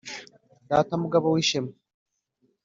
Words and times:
data 0.69 0.93
mugabo 1.03 1.27
w’ishema 1.33 1.71